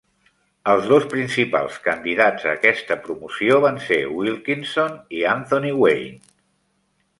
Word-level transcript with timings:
Els 0.71 0.85
dos 0.91 1.03
principals 1.11 1.75
candidats 1.87 2.47
a 2.47 2.55
aquesta 2.55 2.97
promoció 3.05 3.61
van 3.67 3.79
ser 3.91 4.01
Wilkinson 4.17 4.99
i 5.21 5.25
Anthony 5.37 5.73
Wayne. 5.85 6.19